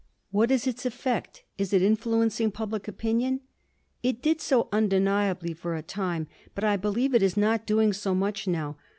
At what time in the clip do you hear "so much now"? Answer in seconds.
7.93-8.77